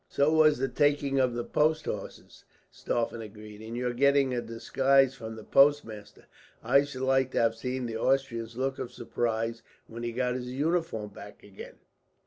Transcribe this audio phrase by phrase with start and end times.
[0.09, 5.13] "So was the taking of the post horses," Stauffen agreed, "and your getting a disguise
[5.13, 6.25] from the postmaster.
[6.63, 10.49] I should like to have seen the Austrian's look of surprise, when he got his
[10.53, 11.75] uniform back again.